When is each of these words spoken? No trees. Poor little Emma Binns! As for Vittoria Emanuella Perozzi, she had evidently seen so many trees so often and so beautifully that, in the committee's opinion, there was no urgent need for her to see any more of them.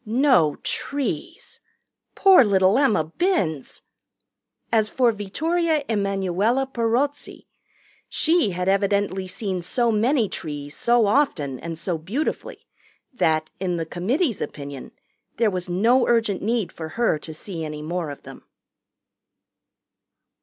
No 0.03 0.55
trees. 0.63 1.59
Poor 2.15 2.43
little 2.43 2.79
Emma 2.79 3.03
Binns! 3.03 3.83
As 4.71 4.89
for 4.89 5.11
Vittoria 5.11 5.83
Emanuella 5.87 6.65
Perozzi, 6.65 7.45
she 8.09 8.49
had 8.49 8.67
evidently 8.67 9.27
seen 9.27 9.61
so 9.61 9.91
many 9.91 10.27
trees 10.27 10.75
so 10.75 11.05
often 11.05 11.59
and 11.59 11.77
so 11.77 11.99
beautifully 11.99 12.65
that, 13.13 13.51
in 13.59 13.77
the 13.77 13.85
committee's 13.85 14.41
opinion, 14.41 14.91
there 15.37 15.51
was 15.51 15.69
no 15.69 16.07
urgent 16.07 16.41
need 16.41 16.71
for 16.71 16.89
her 16.97 17.19
to 17.19 17.31
see 17.31 17.63
any 17.63 17.83
more 17.83 18.09
of 18.09 18.23
them. 18.23 18.43